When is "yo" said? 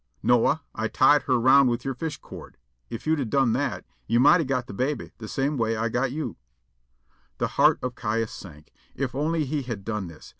4.07-4.19, 6.11-6.37